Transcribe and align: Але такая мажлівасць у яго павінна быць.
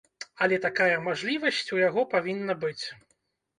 Але 0.45 0.57
такая 0.63 0.95
мажлівасць 1.09 1.61
у 1.77 1.81
яго 1.83 2.07
павінна 2.17 2.59
быць. 2.67 2.85